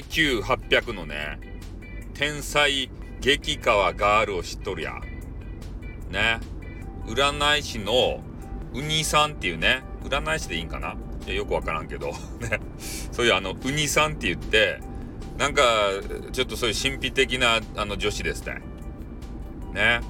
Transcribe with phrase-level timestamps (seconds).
[0.00, 1.38] IQ800 のね、
[2.14, 2.90] 天才
[3.20, 4.94] 激川ガールを知っとるや。
[6.10, 6.40] ね。
[7.06, 8.20] 占い師の
[8.74, 10.96] ウニさんっていうね、占い師でいいんかな？
[11.26, 12.08] いや、よくわからんけど、
[12.40, 12.60] ね。
[13.12, 14.80] そういうあの、ウニさんって言って、
[15.38, 15.62] なんか、
[16.32, 18.60] ちょっとそういう神秘的なあの女子ですね。
[19.72, 20.00] ね。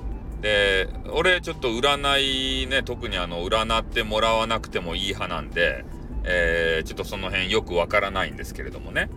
[0.40, 5.84] で、俺ちょっと占いね、特にあの、占ってもらわなくてもいい派なんで、
[6.24, 9.08] えー、ちょっとその辺よくわからないんですけれどもね。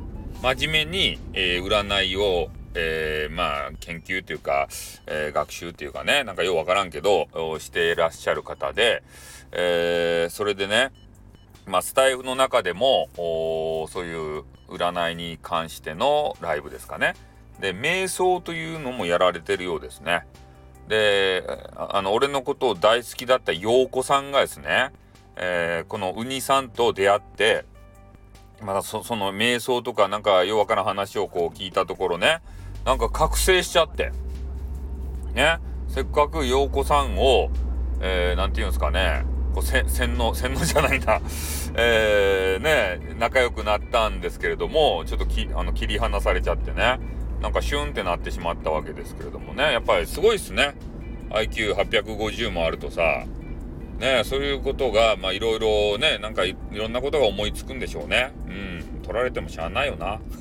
[0.41, 4.67] 真面目に、えー、占いを、えー、まあ、研究というか、
[5.05, 7.27] えー、学習っていうかね、なんかようわからんけど、
[7.59, 9.03] していらっしゃる方で、
[9.51, 10.91] え、それでね、
[11.65, 17.13] まあ、スタイフの中でも、そういう占いに関してのライブですかね。
[17.59, 20.25] で、瞑想というのもやられてるようですね。
[20.87, 21.43] で、
[21.75, 24.91] あの、俺のことを大好きだった陽子さんがですね、
[25.35, 27.65] えー、このウニさんと出会って、
[28.63, 32.41] まだそその瞑想とかなんか弱かな話をこう聞いたところね、
[32.85, 34.11] なんか覚醒しちゃって、
[35.33, 37.49] ね、せっかく陽子さんを、
[38.01, 39.85] えー、て言うんですかね、こう洗
[40.17, 41.21] 脳、 洗脳じゃないな、
[41.75, 46.99] えー、ね、仲良くなったんですけれども、ちょっときあの切り離されちゃってね、
[47.41, 50.75] なんかシュンってなってしまったわけですけれどもね、やっぱりすごいっすね。
[51.29, 53.25] IQ850 もあるとさ、
[53.99, 58.31] ね、そういうことが、まあいろいろね、なんかいろんなことが思いつくんでしょうね。
[58.47, 60.19] うん、取られてもしゃあないよな。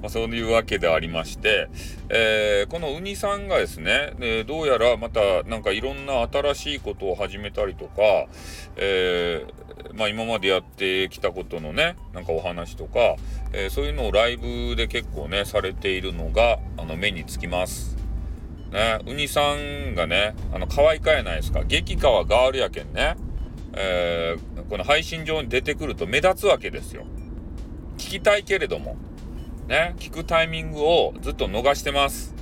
[0.00, 1.68] まあ、そういうわけでありまして、
[2.08, 8.26] えー、このウニさんがですね、えー、どうやらまたなんかいろんな新しいことを始めたりとか、
[8.76, 9.60] えー、
[9.94, 13.16] まあ、今までやってきたことのね、なんかお話とか、
[13.52, 17.99] えそういうのをライブで結構ね、されているのが、あの、目につきます。
[18.72, 21.64] ね、ウニさんがね、あの、可愛かやないですか？
[21.64, 23.16] 激川ガールやけんね。
[23.72, 27.04] えー、この配信上に出てくると目立つわけですよ。
[27.98, 28.96] 聞きたいけれども。
[29.68, 32.34] ね、聞くタイミングをずっと逃してます。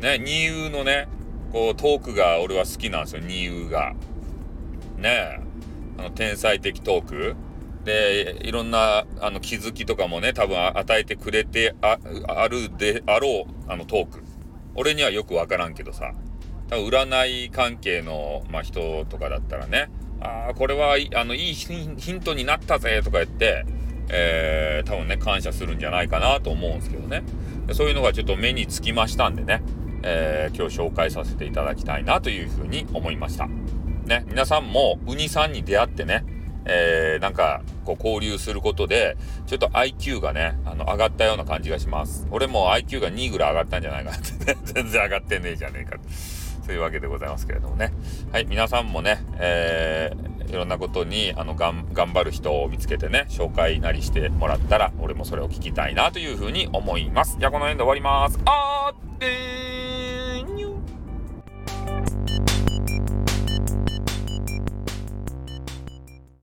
[0.00, 1.08] ね、二遊のね、
[1.52, 3.94] こう、トークが俺は好きなんですよ、二遊が。
[4.98, 5.40] ね
[5.98, 7.36] あの、天才的トーク。
[7.84, 11.98] で、いろんな、あの、気づきとかもね、多分与えてくれてあ
[12.28, 14.23] あるであろう、あの、トーク。
[14.74, 16.12] 俺にはよくわからんけどさ。
[16.68, 19.90] 多分占い関係の、まあ、人とかだったらね、
[20.20, 23.66] ああ、これは、あの、いいヒントになったぜとか言って、
[24.08, 27.22] えー、多分ね、感謝するんじゃないかなと思うんですけどね。
[27.72, 29.62] そういうのがちょっと目につきましたんでね、
[30.02, 33.46] えー、今日紹介させていただきたいなというふうに思いました。
[34.06, 36.24] ね、皆さんもウニさんに出会ってね、
[36.66, 39.16] えー、なんか、こう交流することで、
[39.46, 42.26] ちょっと IQ がね、あの、上がったような感じがします。
[42.30, 45.96] 俺も IQ が2ぐらい上がったんじゃないかなってね、 全然上がってねえじゃねえか。
[46.66, 47.92] そういうわけでございますけれどもね。
[48.32, 59.73] はい、皆さんもね、えーいろんなことにあの頑張る人を見つけてね紹介なりしてもらったら俺もそれを聞きたいなというふうに思いますじゃあこの辺で終わりますあーってー